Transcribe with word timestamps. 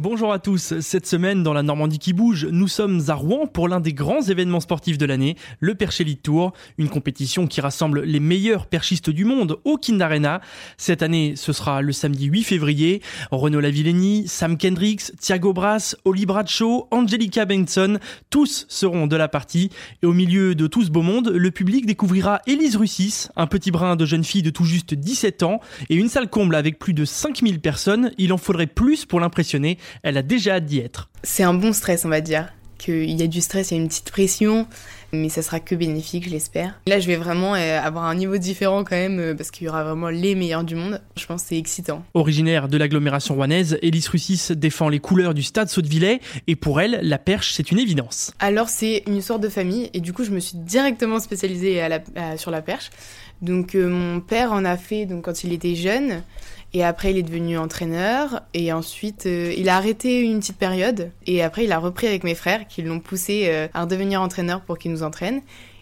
Bonjour 0.00 0.32
à 0.32 0.38
tous, 0.38 0.78
cette 0.78 1.08
semaine 1.08 1.42
dans 1.42 1.52
la 1.52 1.64
Normandie 1.64 1.98
qui 1.98 2.12
bouge, 2.12 2.46
nous 2.52 2.68
sommes 2.68 3.02
à 3.08 3.14
Rouen 3.14 3.48
pour 3.48 3.66
l'un 3.66 3.80
des 3.80 3.92
grands 3.92 4.22
événements 4.22 4.60
sportifs 4.60 4.96
de 4.96 5.04
l'année, 5.04 5.34
le 5.58 5.74
Perche 5.74 6.00
Elite 6.00 6.22
Tour, 6.22 6.52
une 6.78 6.88
compétition 6.88 7.48
qui 7.48 7.60
rassemble 7.60 8.02
les 8.02 8.20
meilleurs 8.20 8.68
perchistes 8.68 9.10
du 9.10 9.24
monde 9.24 9.58
au 9.64 9.76
Kind 9.76 10.00
Arena. 10.00 10.40
Cette 10.76 11.02
année, 11.02 11.34
ce 11.34 11.52
sera 11.52 11.82
le 11.82 11.90
samedi 11.90 12.26
8 12.26 12.44
février. 12.44 13.02
Renaud 13.32 13.58
Lavillenie, 13.58 14.28
Sam 14.28 14.56
Kendricks, 14.56 15.10
Thiago 15.20 15.52
Brass, 15.52 15.96
Oli 16.04 16.26
Bradshaw, 16.26 16.86
Angelica 16.92 17.44
Benson, 17.44 17.98
tous 18.30 18.66
seront 18.68 19.08
de 19.08 19.16
la 19.16 19.26
partie. 19.26 19.70
Et 20.04 20.06
au 20.06 20.12
milieu 20.12 20.54
de 20.54 20.68
tout 20.68 20.84
ce 20.84 20.90
beau 20.90 21.02
monde, 21.02 21.32
le 21.34 21.50
public 21.50 21.86
découvrira 21.86 22.40
Élise 22.46 22.76
Russis, 22.76 23.30
un 23.34 23.48
petit 23.48 23.72
brin 23.72 23.96
de 23.96 24.06
jeune 24.06 24.22
fille 24.22 24.42
de 24.42 24.50
tout 24.50 24.64
juste 24.64 24.94
17 24.94 25.42
ans, 25.42 25.58
et 25.90 25.96
une 25.96 26.08
salle 26.08 26.30
comble 26.30 26.54
avec 26.54 26.78
plus 26.78 26.94
de 26.94 27.04
5000 27.04 27.58
personnes. 27.58 28.12
Il 28.16 28.32
en 28.32 28.38
faudrait 28.38 28.68
plus 28.68 29.04
pour 29.04 29.18
l'impressionner 29.18 29.76
elle 30.02 30.16
a 30.16 30.22
déjà 30.22 30.54
hâte 30.54 30.66
d'y 30.66 30.78
être. 30.78 31.10
C'est 31.22 31.42
un 31.42 31.54
bon 31.54 31.72
stress, 31.72 32.04
on 32.04 32.08
va 32.08 32.20
dire. 32.20 32.48
Qu'il 32.78 33.10
y 33.10 33.24
a 33.24 33.26
du 33.26 33.40
stress, 33.40 33.72
il 33.72 33.74
y 33.74 33.80
a 33.80 33.82
une 33.82 33.88
petite 33.88 34.12
pression, 34.12 34.68
mais 35.12 35.28
ça 35.28 35.42
sera 35.42 35.58
que 35.58 35.74
bénéfique, 35.74 36.26
je 36.26 36.30
l'espère. 36.30 36.78
Là, 36.86 37.00
je 37.00 37.08
vais 37.08 37.16
vraiment 37.16 37.56
euh, 37.56 37.80
avoir 37.80 38.04
un 38.04 38.14
niveau 38.14 38.38
différent 38.38 38.84
quand 38.84 38.94
même, 38.94 39.18
euh, 39.18 39.34
parce 39.34 39.50
qu'il 39.50 39.66
y 39.66 39.68
aura 39.68 39.82
vraiment 39.82 40.10
les 40.10 40.36
meilleurs 40.36 40.62
du 40.62 40.76
monde. 40.76 41.00
Je 41.16 41.26
pense 41.26 41.42
que 41.42 41.48
c'est 41.48 41.58
excitant. 41.58 42.04
Originaire 42.14 42.68
de 42.68 42.78
l'agglomération 42.78 43.34
rouennaise, 43.34 43.78
Elise 43.82 44.06
Russis 44.06 44.52
défend 44.54 44.88
les 44.90 45.00
couleurs 45.00 45.34
du 45.34 45.42
stade 45.42 45.68
Saut-de-Villers, 45.68 46.20
et 46.46 46.54
pour 46.54 46.80
elle, 46.80 47.00
la 47.02 47.18
perche, 47.18 47.52
c'est 47.52 47.72
une 47.72 47.80
évidence. 47.80 48.32
Alors, 48.38 48.68
c'est 48.68 49.02
une 49.08 49.16
histoire 49.16 49.40
de 49.40 49.48
famille, 49.48 49.90
et 49.92 50.00
du 50.00 50.12
coup, 50.12 50.22
je 50.22 50.30
me 50.30 50.38
suis 50.38 50.56
directement 50.56 51.18
spécialisée 51.18 51.82
sur 52.36 52.52
la 52.52 52.62
perche. 52.62 52.90
Donc, 53.42 53.74
euh, 53.74 53.88
mon 53.88 54.20
père 54.20 54.52
en 54.52 54.64
a 54.64 54.76
fait 54.76 55.06
donc, 55.06 55.24
quand 55.24 55.44
il 55.44 55.52
était 55.52 55.74
jeune. 55.74 56.22
Et 56.74 56.84
après, 56.84 57.12
il 57.12 57.18
est 57.18 57.22
devenu 57.22 57.56
entraîneur. 57.56 58.42
Et 58.54 58.72
ensuite, 58.72 59.26
euh, 59.26 59.54
il 59.56 59.68
a 59.68 59.76
arrêté 59.76 60.20
une 60.20 60.40
petite 60.40 60.58
période. 60.58 61.10
Et 61.26 61.42
après, 61.42 61.64
il 61.64 61.72
a 61.72 61.78
repris 61.78 62.06
avec 62.06 62.24
mes 62.24 62.34
frères 62.34 62.66
qui 62.68 62.82
l'ont 62.82 63.00
poussé 63.00 63.46
euh, 63.46 63.68
à 63.74 63.82
redevenir 63.82 64.20
entraîneur 64.20 64.60
pour 64.60 64.78
qu'il 64.78 64.90
nous 64.90 65.02
entraîne. 65.02 65.40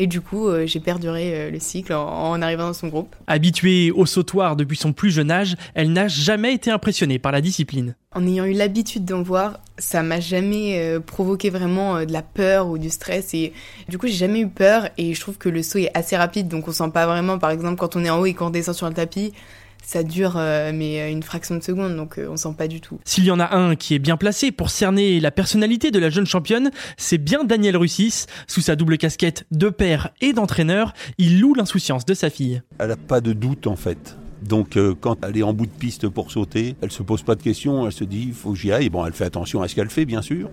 Et 0.00 0.06
du 0.06 0.20
coup, 0.20 0.48
j'ai 0.64 0.78
perduré 0.78 1.50
le 1.50 1.58
cycle 1.58 1.92
en, 1.92 2.40
arrivant 2.40 2.68
dans 2.68 2.72
son 2.72 2.86
groupe. 2.86 3.16
Habituée 3.26 3.90
au 3.90 4.06
sautoir 4.06 4.54
depuis 4.54 4.76
son 4.76 4.92
plus 4.92 5.10
jeune 5.10 5.28
âge, 5.28 5.56
elle 5.74 5.92
n'a 5.92 6.06
jamais 6.06 6.54
été 6.54 6.70
impressionnée 6.70 7.18
par 7.18 7.32
la 7.32 7.40
discipline. 7.40 7.96
En 8.14 8.24
ayant 8.24 8.44
eu 8.44 8.52
l'habitude 8.52 9.04
d'en 9.04 9.22
voir, 9.22 9.58
ça 9.78 10.02
m'a 10.02 10.20
jamais 10.20 10.98
provoqué 11.06 11.50
vraiment 11.50 12.04
de 12.04 12.12
la 12.12 12.22
peur 12.22 12.68
ou 12.68 12.78
du 12.78 12.90
stress. 12.90 13.34
Et 13.34 13.52
du 13.88 13.98
coup, 13.98 14.06
j'ai 14.06 14.14
jamais 14.14 14.40
eu 14.40 14.48
peur. 14.48 14.88
Et 14.98 15.14
je 15.14 15.20
trouve 15.20 15.38
que 15.38 15.48
le 15.48 15.62
saut 15.62 15.78
est 15.78 15.90
assez 15.94 16.16
rapide, 16.16 16.48
donc 16.48 16.68
on 16.68 16.72
sent 16.72 16.90
pas 16.92 17.06
vraiment, 17.06 17.38
par 17.38 17.50
exemple, 17.50 17.76
quand 17.76 17.96
on 17.96 18.04
est 18.04 18.10
en 18.10 18.20
haut 18.20 18.26
et 18.26 18.34
qu'on 18.34 18.50
descend 18.50 18.74
sur 18.74 18.88
le 18.88 18.94
tapis, 18.94 19.32
ça 19.88 20.02
dure 20.02 20.34
euh, 20.36 20.70
mais 20.74 21.00
euh, 21.00 21.10
une 21.10 21.22
fraction 21.22 21.56
de 21.56 21.62
seconde, 21.62 21.96
donc 21.96 22.18
euh, 22.18 22.28
on 22.28 22.36
sent 22.36 22.54
pas 22.56 22.68
du 22.68 22.80
tout. 22.80 23.00
S'il 23.04 23.24
y 23.24 23.30
en 23.30 23.40
a 23.40 23.56
un 23.56 23.74
qui 23.74 23.94
est 23.94 23.98
bien 23.98 24.18
placé 24.18 24.52
pour 24.52 24.68
cerner 24.68 25.18
la 25.18 25.30
personnalité 25.30 25.90
de 25.90 25.98
la 25.98 26.10
jeune 26.10 26.26
championne, 26.26 26.70
c'est 26.98 27.16
bien 27.16 27.42
Daniel 27.44 27.76
Russis. 27.76 28.26
Sous 28.46 28.60
sa 28.60 28.76
double 28.76 28.98
casquette 28.98 29.46
de 29.50 29.70
père 29.70 30.10
et 30.20 30.34
d'entraîneur, 30.34 30.92
il 31.16 31.40
loue 31.40 31.54
l'insouciance 31.54 32.04
de 32.04 32.12
sa 32.12 32.28
fille. 32.28 32.60
Elle 32.78 32.88
n'a 32.88 32.96
pas 32.96 33.22
de 33.22 33.32
doute 33.32 33.66
en 33.66 33.76
fait. 33.76 34.16
Donc 34.42 34.78
quand 35.00 35.16
elle 35.24 35.36
est 35.36 35.42
en 35.42 35.52
bout 35.52 35.66
de 35.66 35.70
piste 35.70 36.08
pour 36.08 36.30
sauter, 36.30 36.76
elle 36.80 36.92
se 36.92 37.02
pose 37.02 37.22
pas 37.22 37.34
de 37.34 37.42
questions, 37.42 37.86
elle 37.86 37.92
se 37.92 38.04
dit 38.04 38.26
il 38.28 38.34
faut 38.34 38.52
que 38.52 38.58
j'y 38.58 38.72
aille. 38.72 38.88
Bon, 38.88 39.04
elle 39.04 39.12
fait 39.12 39.24
attention 39.24 39.62
à 39.62 39.68
ce 39.68 39.74
qu'elle 39.74 39.90
fait 39.90 40.04
bien 40.04 40.22
sûr, 40.22 40.48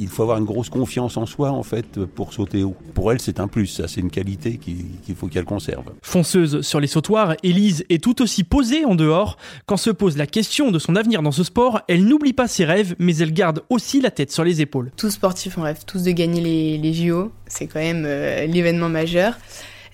il 0.00 0.08
faut 0.08 0.22
avoir 0.22 0.38
une 0.38 0.44
grosse 0.44 0.70
confiance 0.70 1.16
en 1.16 1.26
soi 1.26 1.50
en 1.50 1.62
fait 1.62 2.04
pour 2.04 2.32
sauter 2.32 2.62
haut. 2.62 2.74
Pour 2.94 3.12
elle, 3.12 3.20
c'est 3.20 3.38
un 3.38 3.48
plus, 3.48 3.66
ça 3.66 3.86
c'est 3.86 4.00
une 4.00 4.10
qualité 4.10 4.58
qu'il 4.58 5.14
faut 5.14 5.28
qu'elle 5.28 5.44
conserve. 5.44 5.84
Fonceuse 6.02 6.62
sur 6.62 6.80
les 6.80 6.86
sautoirs, 6.86 7.34
Élise 7.42 7.84
est 7.90 8.02
tout 8.02 8.22
aussi 8.22 8.44
posée 8.44 8.84
en 8.84 8.94
dehors. 8.94 9.36
Quand 9.66 9.76
se 9.76 9.90
pose 9.90 10.16
la 10.16 10.26
question 10.26 10.70
de 10.70 10.78
son 10.78 10.96
avenir 10.96 11.22
dans 11.22 11.32
ce 11.32 11.44
sport, 11.44 11.80
elle 11.88 12.04
n'oublie 12.06 12.32
pas 12.32 12.48
ses 12.48 12.64
rêves, 12.64 12.94
mais 12.98 13.16
elle 13.18 13.32
garde 13.32 13.62
aussi 13.68 14.00
la 14.00 14.10
tête 14.10 14.32
sur 14.32 14.44
les 14.44 14.60
épaules. 14.60 14.90
Tous 14.96 15.10
sportifs 15.10 15.58
en 15.58 15.62
rêve 15.62 15.84
tous 15.86 16.02
de 16.02 16.10
gagner 16.10 16.40
les, 16.40 16.78
les 16.78 16.92
JO, 16.94 17.30
c'est 17.46 17.66
quand 17.66 17.80
même 17.80 18.04
euh, 18.06 18.46
l'événement 18.46 18.88
majeur. 18.88 19.34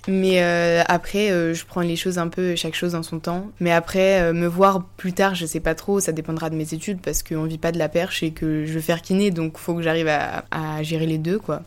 Mais 0.09 0.43
euh, 0.43 0.83
après, 0.87 1.31
euh, 1.31 1.55
je 1.55 1.65
prends 1.65 1.81
les 1.81 1.97
choses 1.97 2.19
un 2.19 2.29
peu, 2.29 2.55
chaque 2.55 2.75
chose 2.75 2.93
dans 2.93 3.03
son 3.03 3.19
temps. 3.19 3.51
Mais 3.61 3.73
après, 3.73 4.23
euh, 4.23 4.33
me 4.33 4.47
voir 4.47 4.85
plus 4.97 5.13
tard, 5.13 5.35
je 5.35 5.47
sais 5.47 5.61
pas 5.61 5.75
trop, 5.75 6.01
ça 6.01 6.13
dépendra 6.13 6.51
de 6.51 6.57
mes 6.57 6.75
études 6.75 7.01
parce 7.01 7.23
qu'on 7.23 7.45
vit 7.45 7.59
pas 7.59 7.73
de 7.73 7.79
la 7.79 7.89
perche 7.89 8.23
et 8.23 8.31
que 8.31 8.65
je 8.65 8.73
veux 8.73 8.81
faire 8.81 9.03
kiné, 9.03 9.31
donc 9.31 9.59
faut 9.59 9.75
que 9.75 9.83
j'arrive 9.83 10.09
à, 10.09 10.45
à 10.51 10.83
gérer 10.83 11.07
les 11.07 11.19
deux, 11.19 11.39
quoi. 11.39 11.63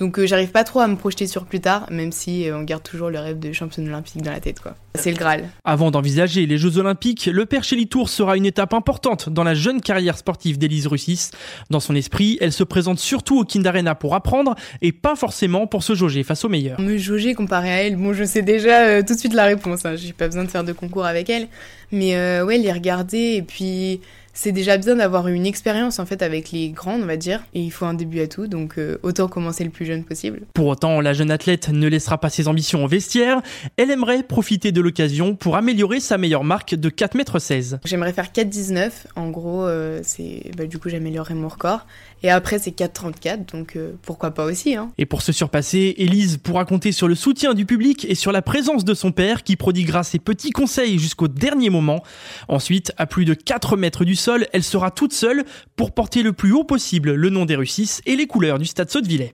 Donc 0.00 0.18
euh, 0.18 0.26
j'arrive 0.26 0.48
pas 0.48 0.64
trop 0.64 0.80
à 0.80 0.88
me 0.88 0.96
projeter 0.96 1.26
sur 1.26 1.44
plus 1.44 1.60
tard, 1.60 1.86
même 1.90 2.10
si 2.10 2.48
euh, 2.48 2.58
on 2.58 2.62
garde 2.62 2.82
toujours 2.82 3.10
le 3.10 3.18
rêve 3.18 3.38
de 3.38 3.52
championne 3.52 3.86
olympique 3.86 4.22
dans 4.22 4.32
la 4.32 4.40
tête. 4.40 4.58
quoi. 4.58 4.74
C'est 4.94 5.10
le 5.10 5.16
Graal. 5.16 5.48
Avant 5.64 5.90
d'envisager 5.90 6.46
les 6.46 6.56
Jeux 6.56 6.78
Olympiques, 6.78 7.26
le 7.26 7.44
Perchelli 7.44 7.86
Tour 7.86 8.08
sera 8.08 8.38
une 8.38 8.46
étape 8.46 8.72
importante 8.72 9.28
dans 9.28 9.44
la 9.44 9.54
jeune 9.54 9.82
carrière 9.82 10.16
sportive 10.16 10.58
d'Élise 10.58 10.86
Russis. 10.86 11.30
Dans 11.68 11.80
son 11.80 11.94
esprit, 11.94 12.38
elle 12.40 12.52
se 12.52 12.64
présente 12.64 12.98
surtout 12.98 13.38
au 13.38 13.44
Kind 13.44 13.66
Arena 13.66 13.94
pour 13.94 14.14
apprendre 14.14 14.54
et 14.80 14.92
pas 14.92 15.16
forcément 15.16 15.66
pour 15.66 15.82
se 15.82 15.94
jauger 15.94 16.22
face 16.22 16.44
aux 16.46 16.48
meilleurs. 16.48 16.80
Me 16.80 16.96
jauger 16.96 17.34
comparé 17.34 17.70
à 17.70 17.82
elle, 17.82 17.96
bon 17.96 18.14
je 18.14 18.24
sais 18.24 18.42
déjà 18.42 18.86
euh, 18.86 19.02
tout 19.06 19.14
de 19.14 19.18
suite 19.18 19.34
la 19.34 19.44
réponse, 19.44 19.84
hein. 19.84 19.96
j'ai 19.96 20.14
pas 20.14 20.26
besoin 20.26 20.44
de 20.44 20.50
faire 20.50 20.64
de 20.64 20.72
concours 20.72 21.04
avec 21.04 21.28
elle, 21.28 21.48
mais 21.92 22.14
ouais 22.42 22.56
les 22.56 22.72
regarder 22.72 23.34
et 23.34 23.42
puis 23.42 24.00
c'est 24.32 24.52
déjà 24.52 24.76
bien 24.76 24.96
d'avoir 24.96 25.28
une 25.28 25.46
expérience 25.46 25.98
en 25.98 26.06
fait 26.06 26.22
avec 26.22 26.52
les 26.52 26.70
grandes, 26.70 27.02
on 27.02 27.06
va 27.06 27.16
dire, 27.16 27.42
et 27.54 27.60
il 27.60 27.70
faut 27.70 27.84
un 27.84 27.94
début 27.94 28.20
à 28.20 28.26
tout, 28.26 28.46
donc 28.46 28.78
euh, 28.78 28.98
autant 29.02 29.28
commencer 29.28 29.64
le 29.64 29.70
plus 29.70 29.86
jeune 29.86 30.04
possible. 30.04 30.42
Pour 30.54 30.66
autant, 30.66 31.00
la 31.00 31.12
jeune 31.12 31.30
athlète 31.30 31.68
ne 31.68 31.88
laissera 31.88 32.18
pas 32.18 32.30
ses 32.30 32.48
ambitions 32.48 32.84
au 32.84 32.88
vestiaire. 32.88 33.42
Elle 33.76 33.90
aimerait 33.90 34.22
profiter 34.22 34.72
de 34.72 34.80
l'occasion 34.80 35.34
pour 35.34 35.56
améliorer 35.56 36.00
sa 36.00 36.18
meilleure 36.18 36.44
marque 36.44 36.74
de 36.74 36.90
4,16 36.90 37.74
m. 37.74 37.80
J'aimerais 37.84 38.12
faire 38.12 38.26
4,19. 38.26 38.90
En 39.16 39.30
gros, 39.30 39.66
euh, 39.66 40.00
c'est 40.02 40.50
bah, 40.56 40.66
du 40.66 40.78
coup 40.78 40.88
j'améliorerai 40.88 41.34
mon 41.34 41.48
record. 41.48 41.86
Et 42.22 42.30
après, 42.30 42.58
c'est 42.58 42.76
4,34, 42.76 43.50
donc 43.50 43.76
euh, 43.76 43.92
pourquoi 44.02 44.32
pas 44.32 44.44
aussi. 44.44 44.76
Hein. 44.76 44.90
Et 44.98 45.06
pour 45.06 45.22
se 45.22 45.32
surpasser, 45.32 45.94
Elise 45.96 46.36
pourra 46.36 46.66
compter 46.66 46.92
sur 46.92 47.08
le 47.08 47.14
soutien 47.14 47.54
du 47.54 47.64
public 47.64 48.06
et 48.08 48.14
sur 48.14 48.30
la 48.30 48.42
présence 48.42 48.84
de 48.84 48.92
son 48.92 49.10
père 49.10 49.42
qui 49.42 49.56
prodiguera 49.56 50.02
ses 50.02 50.18
petits 50.18 50.50
conseils 50.50 50.98
jusqu'au 50.98 51.28
dernier 51.28 51.70
moment. 51.70 52.02
Ensuite, 52.48 52.92
à 52.98 53.06
plus 53.06 53.24
de 53.24 53.32
4 53.32 53.78
mètres 53.78 54.04
du 54.04 54.16
elle 54.28 54.62
sera 54.62 54.90
toute 54.90 55.12
seule 55.12 55.44
pour 55.76 55.92
porter 55.92 56.22
le 56.22 56.32
plus 56.32 56.52
haut 56.52 56.64
possible 56.64 57.14
le 57.14 57.30
nom 57.30 57.44
des 57.44 57.56
Russis 57.56 58.00
et 58.06 58.16
les 58.16 58.26
couleurs 58.26 58.58
du 58.58 58.66
stade 58.66 58.90
Saut-de-Villers. 58.90 59.32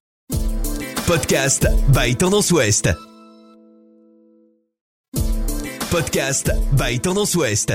Podcast 1.07 1.67
by 1.89 2.17
Tendance 2.17 2.51
Ouest. 2.51 2.91
Podcast 5.91 6.51
by 6.73 6.99
Tendance 7.01 7.35
Ouest. 7.37 7.73